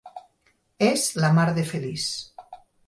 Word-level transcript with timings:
És 0.87 1.05
la 1.25 1.31
mar 1.41 1.47
de 1.59 1.69
feliç. 1.75 2.11